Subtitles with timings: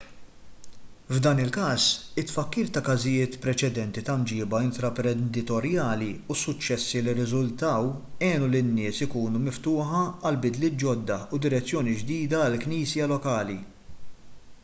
[1.15, 1.83] f'dan il-każ
[2.21, 7.91] it-tfakkir ta' każijiet preċedenti ta' mġieba intraprenditorjali u s-suċċessi li rriżultaw
[8.29, 13.59] għenu lin-nies ikunu miftuħa għal bidliet ġodda u direzzjoni ġdida għall-knisja lokali